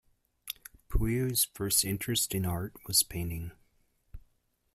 Puiu's 0.89 1.45
first 1.53 1.85
interest 1.85 2.33
in 2.33 2.43
art 2.43 2.73
was 2.87 3.03
painting. 3.03 3.51